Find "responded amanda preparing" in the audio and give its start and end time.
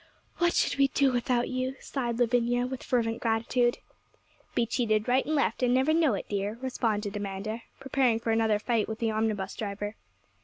6.59-8.19